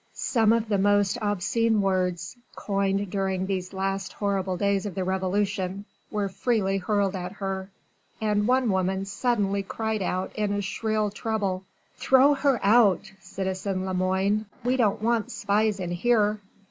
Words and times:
Some 0.15 0.51
of 0.51 0.67
the 0.67 0.79
most 0.79 1.19
obscene 1.21 1.79
words, 1.79 2.35
coined 2.55 3.11
during 3.11 3.45
these 3.45 3.71
last 3.71 4.13
horrible 4.13 4.57
days 4.57 4.87
of 4.87 4.95
the 4.95 5.03
Revolution, 5.03 5.85
were 6.09 6.27
freely 6.27 6.79
hurled 6.79 7.15
at 7.15 7.33
her, 7.33 7.69
and 8.19 8.47
one 8.47 8.71
woman 8.71 9.05
suddenly 9.05 9.61
cried 9.61 10.01
out 10.01 10.31
in 10.33 10.53
a 10.53 10.61
shrill 10.63 11.11
treble: 11.11 11.65
"Throw 11.97 12.33
her 12.33 12.59
out, 12.63 13.11
citizen 13.19 13.85
Lemoine! 13.85 14.47
We 14.63 14.75
don't 14.75 15.03
want 15.03 15.31
spies 15.31 15.79
in 15.79 15.91
here!" 15.91 16.41